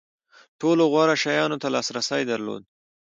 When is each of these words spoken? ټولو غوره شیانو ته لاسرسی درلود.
ټولو 0.59 0.83
غوره 0.91 1.15
شیانو 1.23 1.61
ته 1.61 1.67
لاسرسی 1.75 2.21
درلود. 2.31 2.63